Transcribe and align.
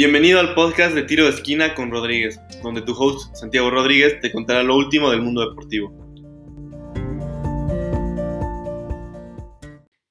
Bienvenido 0.00 0.40
al 0.40 0.54
podcast 0.54 0.94
de 0.94 1.02
Tiro 1.02 1.24
de 1.24 1.30
Esquina 1.32 1.74
con 1.74 1.90
Rodríguez, 1.90 2.40
donde 2.62 2.80
tu 2.80 2.94
host 2.94 3.36
Santiago 3.36 3.68
Rodríguez 3.68 4.18
te 4.22 4.32
contará 4.32 4.62
lo 4.62 4.74
último 4.74 5.10
del 5.10 5.20
mundo 5.20 5.46
deportivo. 5.46 5.90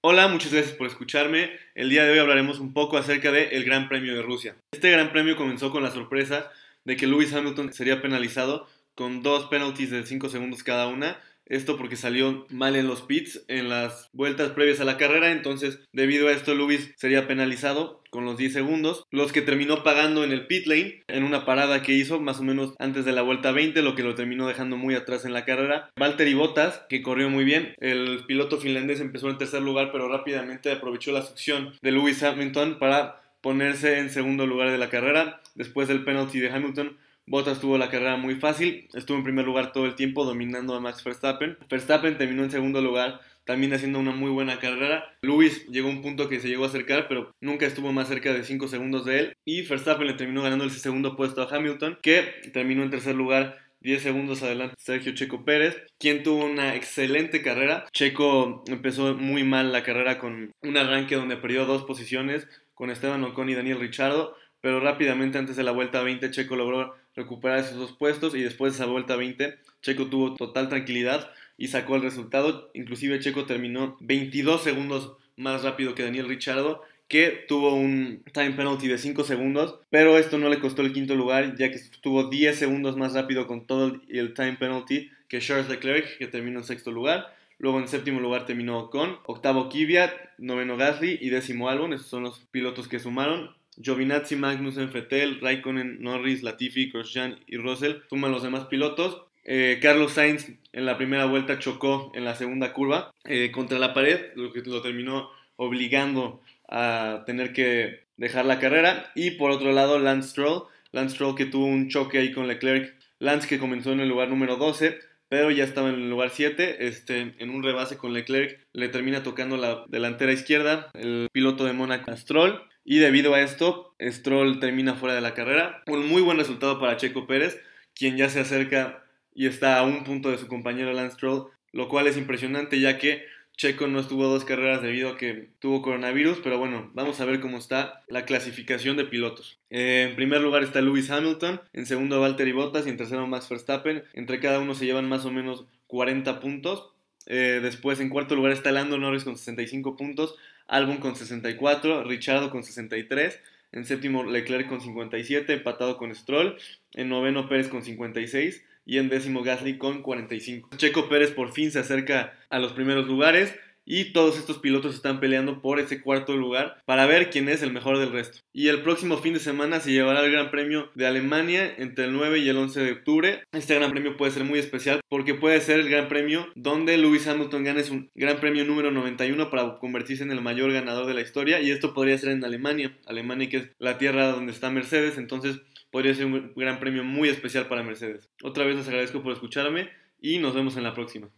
Hola, 0.02 0.28
muchas 0.28 0.54
gracias 0.54 0.76
por 0.76 0.86
escucharme. 0.86 1.49
El 1.74 1.90
día 1.90 2.04
de 2.04 2.12
hoy 2.12 2.20
hablaremos 2.20 2.60
un 2.60 2.72
poco 2.72 2.97
acerca 2.97 3.31
del 3.31 3.63
Gran 3.63 3.90
Premio 3.90 4.13
de 4.13 4.22
Rusia. 4.22 4.56
Este 4.72 4.92
Gran 4.92 5.12
Premio 5.12 5.36
comenzó 5.36 5.72
con 5.72 5.81
la 5.81 5.90
sorpresa 5.90 6.51
de 6.85 6.96
que 6.96 7.08
Lewis 7.08 7.33
Hamilton 7.33 7.74
sería 7.74 7.99
penalizado 7.99 8.67
con 8.94 9.24
dos 9.24 9.46
penalties 9.46 9.90
de 9.90 10.06
5 10.06 10.29
segundos 10.29 10.62
cada 10.62 10.85
una 10.85 11.19
esto 11.50 11.78
porque 11.78 11.96
salió 11.96 12.46
mal 12.50 12.76
en 12.76 12.88
los 12.88 13.02
pits 13.02 13.44
en 13.47 13.70
las 13.70 14.10
vueltas 14.13 14.52
previas 14.52 14.79
a 14.79 14.86
la 14.86 14.97
carrera, 14.97 15.32
entonces 15.32 15.79
debido 15.92 16.27
a 16.27 16.32
esto 16.32 16.55
Lewis 16.55 16.94
sería 16.95 17.28
penalizado 17.28 18.02
con 18.10 18.26
los 18.26 18.38
10 18.38 18.54
segundos, 18.54 19.04
los 19.12 19.32
que 19.32 19.42
terminó 19.42 19.84
pagando 19.84 20.23
en 20.23 20.32
el 20.32 20.48
pit 20.48 20.66
lane 20.66 21.04
en 21.08 21.23
una 21.23 21.46
parada 21.46 21.82
que 21.82 21.94
hizo 21.94 22.20
más 22.20 22.40
o 22.40 22.44
menos 22.44 22.73
antes 22.80 23.06
de 23.06 23.12
la 23.12 23.22
vuelta 23.22 23.52
20, 23.52 23.82
lo 23.82 23.96
que 23.96 24.04
lo 24.04 24.16
terminó 24.16 24.48
dejando 24.48 24.78
muy 24.78 24.96
atrás 24.96 25.26
en 25.26 25.34
la 25.34 25.46
carrera. 25.46 25.92
Valtteri 25.96 26.34
Bottas, 26.34 26.86
que 26.90 27.02
corrió 27.02 27.30
muy 27.30 27.44
bien, 27.44 27.76
el 27.80 28.23
piloto 28.26 28.58
finlandés 28.58 29.00
empezó 29.00 29.30
en 29.30 29.38
tercer 29.38 29.62
lugar, 29.62 29.92
pero 29.92 30.08
rápidamente 30.08 30.72
aprovechó 30.72 31.12
la 31.12 31.22
succión 31.22 31.73
de 31.81 31.92
Lewis 31.92 32.23
Hamilton 32.23 32.80
para 32.80 33.22
ponerse 33.42 34.00
en 34.00 34.09
segundo 34.09 34.45
lugar 34.45 34.72
de 34.72 34.78
la 34.78 34.90
carrera. 34.90 35.42
Después 35.56 35.88
del 35.88 36.04
penalty 36.04 36.40
de 36.40 36.50
Hamilton, 36.50 36.98
Bottas 37.30 37.60
tuvo 37.62 37.78
la 37.78 37.92
carrera 37.92 38.18
muy 38.18 38.34
fácil, 38.36 38.90
estuvo 38.96 39.16
en 39.16 39.24
primer 39.24 39.46
lugar 39.46 39.72
todo 39.72 39.86
el 39.86 39.94
tiempo 39.94 40.26
dominando 40.26 40.74
a 40.74 40.80
Max 40.80 41.04
Verstappen. 41.04 41.60
Verstappen 41.70 42.18
terminó 42.18 42.44
en 42.44 42.50
segundo 42.50 42.82
lugar 42.82 43.22
también 43.46 43.72
haciendo 43.72 44.00
una 44.00 44.10
muy 44.12 44.32
buena 44.32 44.58
carrera. 44.58 45.16
Lewis 45.22 45.68
llegó 45.68 45.90
a 45.90 45.92
un 45.92 46.02
punto 46.02 46.28
que 46.28 46.40
se 46.40 46.48
llegó 46.48 46.64
a 46.64 46.70
acercar, 46.70 47.08
pero 47.08 47.36
nunca 47.40 47.68
estuvo 47.68 47.94
más 47.94 48.08
cerca 48.08 48.34
de 48.34 48.44
5 48.44 48.68
segundos 48.68 49.06
de 49.06 49.20
él. 49.20 49.38
Y 49.45 49.62
Verstappen 49.62 50.08
le 50.08 50.14
terminó 50.14 50.42
ganando 50.42 50.64
el 50.64 50.72
segundo 50.72 51.16
puesto 51.16 51.44
a 51.44 51.56
Hamilton, 51.56 52.00
que 52.02 52.23
terminó 52.52 52.81
en 52.81 52.90
tercer 52.90 53.14
lugar 53.14 53.59
10 53.81 54.02
segundos 54.02 54.42
adelante 54.42 54.75
Sergio 54.80 55.14
Checo 55.14 55.46
Pérez, 55.46 55.78
quien 56.00 56.23
tuvo 56.23 56.46
una 56.46 56.75
excelente 56.75 57.44
carrera. 57.44 57.86
Checo 57.94 58.64
empezó 58.66 59.14
muy 59.14 59.44
mal 59.44 59.72
la 59.72 59.84
carrera 59.84 60.18
con 60.18 60.52
un 60.64 60.78
arranque 60.78 61.16
donde 61.16 61.38
perdió 61.38 61.68
dos 61.68 61.84
posiciones 61.84 62.48
con 62.73 62.90
Esteban 62.90 63.23
Ocon 63.23 63.50
y 63.50 63.56
Daniel 63.56 63.80
Ricciardo, 63.80 64.36
pero 64.62 64.80
rápidamente 64.80 65.38
antes 65.38 65.56
de 65.56 65.64
la 65.64 65.72
vuelta 65.72 66.02
20 66.02 66.32
Checo 66.32 66.56
logró 66.56 66.96
recuperar 67.16 67.60
esos 67.60 67.78
dos 67.78 67.92
puestos 67.92 68.36
y 68.36 68.42
después 68.42 68.74
de 68.74 68.84
esa 68.84 68.92
vuelta 68.92 69.16
20 69.16 69.58
Checo 69.82 70.08
tuvo 70.08 70.36
total 70.36 70.70
tranquilidad 70.70 71.32
y 71.58 71.68
sacó 71.68 71.96
el 71.96 72.02
resultado. 72.02 72.72
Inclusive 72.74 73.20
Checo 73.20 73.46
terminó 73.46 73.98
22 74.02 74.64
segundos 74.64 75.18
más 75.36 75.64
rápido 75.64 75.96
que 75.96 76.04
Daniel 76.04 76.28
Ricciardo 76.28 76.84
que 77.10 77.44
tuvo 77.48 77.74
un 77.74 78.24
time 78.34 78.52
penalty 78.52 78.88
de 78.88 79.00
5 79.00 79.24
segundos, 79.24 79.80
pero 79.90 80.18
esto 80.18 80.38
no 80.38 80.48
le 80.48 80.60
costó 80.60 80.84
el 80.84 80.94
quinto 80.94 81.16
lugar, 81.16 81.56
ya 81.58 81.70
que 81.70 81.76
estuvo 81.76 82.30
10 82.30 82.58
segundos 82.58 82.98
más 82.98 83.14
rápido 83.14 83.48
con 83.48 83.66
todo 83.66 84.00
el 84.08 84.34
time 84.36 84.58
penalty 84.58 85.10
que 85.28 85.40
Charles 85.40 85.70
Leclerc, 85.70 86.20
que 86.20 86.28
terminó 86.28 86.60
en 86.60 86.66
sexto 86.66 86.92
lugar. 86.92 87.36
Luego 87.58 87.80
en 87.80 87.88
séptimo 87.88 88.20
lugar 88.20 88.46
terminó 88.46 88.90
con 88.90 89.18
octavo 89.26 89.70
Kvyat, 89.70 90.12
noveno 90.38 90.78
Gasly 90.78 91.18
y 91.20 91.30
décimo 91.30 91.68
Albon. 91.68 91.94
Esos 91.94 92.08
son 92.08 92.24
los 92.24 92.40
pilotos 92.52 92.88
que 92.88 93.00
sumaron. 93.00 93.56
Giovinazzi, 93.80 94.35
Magnussen, 94.35 94.91
Fettel, 94.91 95.39
Raikkonen, 95.41 96.02
Norris, 96.02 96.44
Latifi, 96.44 96.91
Grosjean 96.91 97.39
y 97.47 97.58
Russell 97.58 98.02
suman 98.09 98.31
los 98.31 98.44
demás 98.44 98.66
pilotos. 98.67 99.23
Eh, 99.45 99.80
Carlos 99.81 100.11
Sainz 100.11 100.52
en 100.73 100.85
la 100.85 100.97
primera 100.97 101.25
vuelta 101.25 101.59
chocó 101.59 102.11
en 102.13 102.25
la 102.25 102.35
segunda 102.35 102.73
curva 102.73 103.13
eh, 103.23 103.52
contra 103.52 103.80
la 103.80 103.94
pared, 103.94 104.27
lo 104.35 104.52
que 104.52 104.61
lo 104.61 104.81
terminó 104.81 105.30
obligando 105.55 106.41
a 106.67 107.23
tener 107.25 107.53
que 107.53 108.05
dejar 108.17 108.45
la 108.45 108.59
carrera. 108.59 109.11
Y 109.16 109.31
por 109.31 109.52
otro 109.52 109.72
lado, 109.72 109.97
Lance 109.97 110.30
Stroll, 110.30 110.63
Lance 110.91 111.16
Stroll 111.16 111.35
que 111.35 111.45
tuvo 111.45 111.66
un 111.66 111.89
choque 111.89 112.19
ahí 112.19 112.31
con 112.31 112.47
Leclerc. 112.47 112.95
Lance 113.19 113.47
que 113.47 113.59
comenzó 113.59 113.91
en 113.91 114.01
el 114.01 114.09
lugar 114.09 114.29
número 114.29 114.57
12, 114.57 115.00
pero 115.29 115.51
ya 115.51 115.63
estaba 115.63 115.89
en 115.89 115.95
el 115.95 116.09
lugar 116.09 116.31
7, 116.31 116.88
este, 116.88 117.34
en 117.38 117.50
un 117.50 117.63
rebase 117.63 117.97
con 117.97 118.13
Leclerc, 118.13 118.66
le 118.73 118.89
termina 118.89 119.23
tocando 119.23 119.57
la 119.57 119.84
delantera 119.88 120.31
izquierda, 120.31 120.89
el 120.94 121.28
piloto 121.31 121.66
de 121.66 121.73
Mónaco 121.73 122.16
Stroll, 122.16 122.62
y 122.89 122.97
debido 122.97 123.35
a 123.35 123.41
esto, 123.41 123.94
Stroll 124.01 124.59
termina 124.59 124.95
fuera 124.95 125.13
de 125.13 125.22
la 125.22 125.35
carrera. 125.35 125.83
Un 125.85 126.07
muy 126.07 126.23
buen 126.23 126.39
resultado 126.39 126.79
para 126.79 126.97
Checo 126.97 127.27
Pérez, 127.27 127.61
quien 127.94 128.17
ya 128.17 128.29
se 128.29 128.39
acerca 128.39 129.03
y 129.35 129.45
está 129.45 129.77
a 129.77 129.83
un 129.83 130.03
punto 130.03 130.31
de 130.31 130.39
su 130.39 130.47
compañero 130.47 130.91
Lance 130.91 131.17
Stroll, 131.17 131.51
lo 131.72 131.88
cual 131.88 132.07
es 132.07 132.17
impresionante 132.17 132.79
ya 132.79 132.97
que 132.97 133.25
Checo 133.55 133.85
no 133.85 134.00
estuvo 134.00 134.25
dos 134.25 134.44
carreras 134.44 134.81
debido 134.81 135.09
a 135.09 135.17
que 135.17 135.50
tuvo 135.59 135.83
coronavirus, 135.83 136.39
pero 136.44 136.57
bueno, 136.57 136.89
vamos 136.95 137.22
a 137.22 137.25
ver 137.25 137.39
cómo 137.39 137.59
está 137.59 138.01
la 138.07 138.25
clasificación 138.25 138.97
de 138.97 139.06
pilotos. 139.06 139.59
Eh, 139.69 140.07
en 140.09 140.16
primer 140.16 140.41
lugar 140.41 140.63
está 140.63 140.81
Lewis 140.81 141.11
Hamilton, 141.11 141.61
en 141.73 141.85
segundo 141.85 142.19
Valtteri 142.19 142.53
Bottas 142.53 142.88
y 142.88 142.89
en 142.89 142.97
tercero 142.97 143.27
Max 143.27 143.47
Verstappen. 143.50 144.03
Entre 144.13 144.39
cada 144.39 144.57
uno 144.57 144.73
se 144.73 144.88
llevan 144.88 145.07
más 145.07 145.25
o 145.25 145.31
menos 145.31 145.66
40 145.85 146.39
puntos. 146.39 146.89
Eh, 147.29 147.59
después 147.62 148.00
en 148.00 148.09
cuarto 148.09 148.35
lugar 148.35 148.51
está 148.51 148.72
Lando 148.72 148.97
Norris 148.97 149.23
con 149.23 149.38
65 149.38 149.95
puntos, 149.95 150.35
Albon 150.67 150.97
con 150.97 151.16
64, 151.16 152.03
Richardo 152.03 152.50
con 152.50 152.63
63, 152.63 153.40
en 153.72 153.85
séptimo 153.85 154.23
Leclerc 154.23 154.67
con 154.67 154.81
57, 154.81 155.53
empatado 155.53 155.97
con 155.97 156.13
Stroll, 156.13 156.57
en 156.94 157.07
noveno 157.07 157.47
Pérez 157.47 157.69
con 157.69 157.84
56 157.84 158.66
y 158.85 158.97
en 158.97 159.09
décimo 159.09 159.44
Gasly 159.44 159.78
con 159.78 160.01
45. 160.01 160.69
Checo 160.78 161.07
Pérez 161.07 161.31
por 161.31 161.53
fin 161.53 161.72
se 161.72 161.79
acerca 161.79 162.34
a 162.50 162.57
los 162.57 162.73
primeros 162.73 163.07
lugares 163.07 163.56
y 163.89 164.13
todos 164.13 164.38
estos 164.38 164.59
pilotos 164.59 164.94
están 164.94 165.19
peleando 165.19 165.61
por 165.61 165.79
ese 165.79 166.00
cuarto 166.00 166.38
lugar 166.38 166.77
para 166.85 167.07
ver 167.07 167.31
quién 167.31 167.50
es 167.50 167.63
el 167.63 167.73
mejor 167.73 167.97
del 167.97 168.11
resto. 168.11 168.38
Y 168.53 168.67
el 168.67 168.83
próximo 168.83 169.17
fin 169.17 169.33
de 169.33 169.39
semana 169.39 169.79
se 169.79 169.91
llevará 169.91 170.23
el 170.23 170.31
Gran 170.31 170.51
Premio 170.51 170.91
de 170.94 171.07
Alemania 171.07 171.73
entre 171.75 172.05
el 172.05 172.13
9 172.13 172.38
y 172.38 172.47
el 172.50 172.57
11 172.57 172.81
de 172.81 172.91
octubre. 172.91 173.44
Este 173.51 173.73
Gran 173.73 173.91
Premio 173.91 174.16
puede 174.16 174.31
ser 174.31 174.44
muy 174.44 174.59
especial 174.59 175.01
porque 175.09 175.33
puede 175.33 175.59
ser 175.59 175.79
el 175.79 175.89
Gran 175.89 176.07
Premio 176.07 176.47
donde 176.53 176.97
Lewis 176.97 177.27
Hamilton 177.27 177.63
gane 177.63 177.83
su 177.83 178.07
Gran 178.13 178.39
Premio 178.39 178.63
número 178.63 178.91
91 178.91 179.50
para 179.50 179.79
convertirse 179.79 180.21
en 180.21 180.31
el 180.31 180.41
mayor 180.41 180.71
ganador 180.71 181.07
de 181.07 181.16
la 181.16 181.21
historia 181.21 181.59
y 181.59 181.71
esto 181.71 181.95
podría 181.95 182.17
ser 182.19 182.29
en 182.29 182.45
Alemania, 182.45 182.95
Alemania 183.07 183.50
que 183.50 183.57
es 183.57 183.69
la 183.79 183.97
tierra 183.97 184.31
donde 184.31 184.51
está 184.51 184.69
Mercedes, 184.69 185.17
entonces 185.17 185.61
podría 185.89 186.13
ser 186.13 186.27
un 186.27 186.53
gran 186.56 186.79
premio 186.79 187.03
muy 187.03 187.29
especial 187.29 187.67
para 187.67 187.81
Mercedes. 187.81 188.29
Otra 188.44 188.66
vez 188.66 188.75
les 188.75 188.88
agradezco 188.88 189.23
por 189.23 189.33
escucharme 189.33 189.89
y 190.21 190.38
nos 190.38 190.53
vemos 190.53 190.77
en 190.77 190.83
la 190.83 190.94
próxima. 190.94 191.29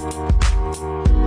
thank 0.00 1.10
you 1.10 1.19